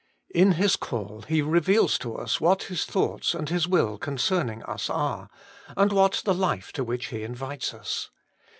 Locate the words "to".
1.99-2.15, 6.73-6.83